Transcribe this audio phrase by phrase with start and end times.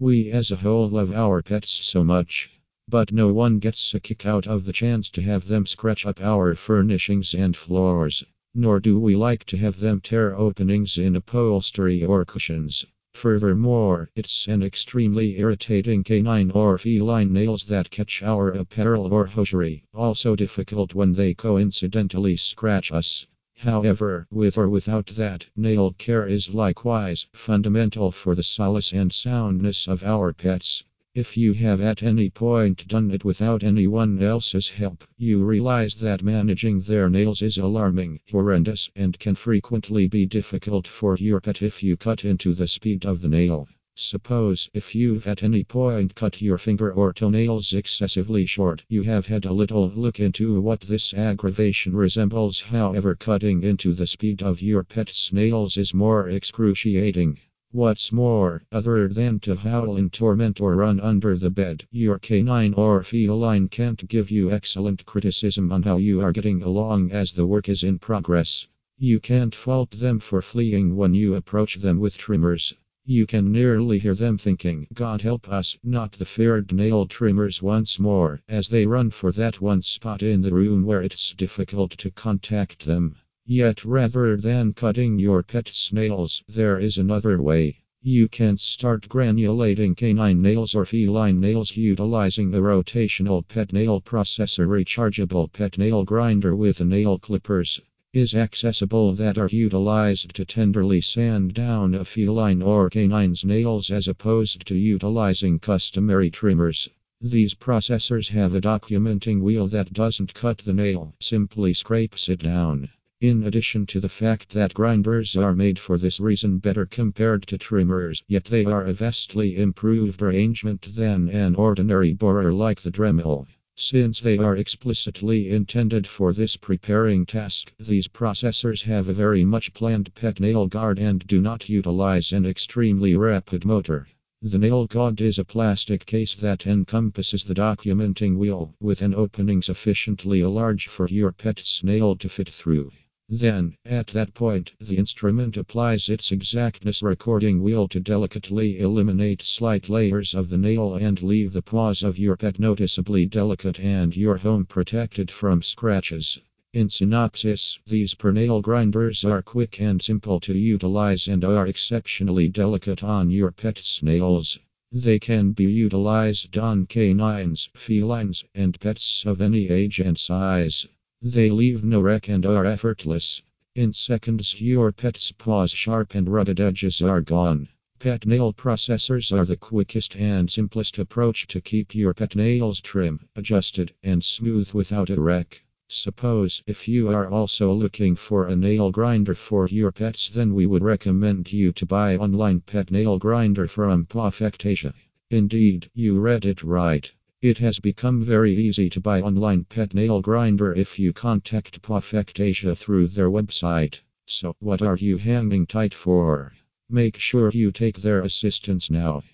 [0.00, 2.50] We as a whole love our pets so much.
[2.88, 6.20] But no one gets a kick out of the chance to have them scratch up
[6.20, 8.24] our furnishings and floors.
[8.56, 12.84] Nor do we like to have them tear openings in upholstery or cushions.
[13.14, 19.84] Furthermore, it's an extremely irritating canine or feline nails that catch our apparel or hosiery,
[19.94, 23.28] also difficult when they coincidentally scratch us.
[23.64, 29.88] However, with or without that, nail care is likewise fundamental for the solace and soundness
[29.88, 30.84] of our pets.
[31.14, 36.22] If you have at any point done it without anyone else's help, you realize that
[36.22, 41.82] managing their nails is alarming, horrendous, and can frequently be difficult for your pet if
[41.82, 43.66] you cut into the speed of the nail.
[43.96, 49.26] Suppose if you've at any point cut your finger or toenails excessively short, you have
[49.26, 52.60] had a little look into what this aggravation resembles.
[52.60, 57.38] However, cutting into the speed of your pet's nails is more excruciating.
[57.70, 62.74] What's more, other than to howl in torment or run under the bed, your canine
[62.74, 67.46] or feline can't give you excellent criticism on how you are getting along as the
[67.46, 68.66] work is in progress.
[68.98, 72.74] You can't fault them for fleeing when you approach them with trimmers.
[73.06, 77.98] You can nearly hear them thinking, God help us, not the feared nail trimmers once
[77.98, 82.10] more, as they run for that one spot in the room where it's difficult to
[82.10, 83.16] contact them.
[83.44, 87.76] Yet rather than cutting your pet's nails, there is another way.
[88.00, 94.66] You can start granulating canine nails or feline nails utilizing a rotational pet nail processor
[94.66, 97.82] rechargeable pet nail grinder with nail clippers
[98.16, 104.06] is accessible that are utilized to tenderly sand down a feline or canine's nails as
[104.06, 106.88] opposed to utilizing customary trimmers.
[107.20, 112.88] These processors have a documenting wheel that doesn't cut the nail, simply scrapes it down.
[113.20, 117.58] In addition to the fact that grinders are made for this reason better compared to
[117.58, 123.48] trimmers, yet they are a vastly improved arrangement than an ordinary borer like the Dremel.
[123.76, 129.74] Since they are explicitly intended for this preparing task, these processors have a very much
[129.74, 134.06] planned pet nail guard and do not utilize an extremely rapid motor.
[134.40, 139.60] The nail guard is a plastic case that encompasses the documenting wheel, with an opening
[139.60, 142.92] sufficiently large for your pet's nail to fit through.
[143.30, 149.88] Then, at that point, the instrument applies its exactness recording wheel to delicately eliminate slight
[149.88, 154.36] layers of the nail and leave the paws of your pet noticeably delicate and your
[154.36, 156.38] home protected from scratches.
[156.74, 162.48] In synopsis, these per nail grinders are quick and simple to utilize and are exceptionally
[162.48, 164.58] delicate on your pet's nails.
[164.92, 170.86] They can be utilized on canines, felines, and pets of any age and size.
[171.26, 173.42] They leave no wreck and are effortless.
[173.74, 177.70] In seconds, your pet's paws' sharp and rugged edges are gone.
[177.98, 183.26] Pet nail processors are the quickest and simplest approach to keep your pet nails trim,
[183.34, 185.62] adjusted, and smooth without a wreck.
[185.88, 190.66] Suppose if you are also looking for a nail grinder for your pets, then we
[190.66, 194.92] would recommend you to buy online pet nail grinder from Pawfect Asia.
[195.30, 197.10] Indeed, you read it right.
[197.44, 202.40] It has become very easy to buy online pet nail grinder if you contact Pawfect
[202.40, 204.00] Asia through their website.
[204.24, 206.54] So, what are you hanging tight for?
[206.88, 209.24] Make sure you take their assistance now.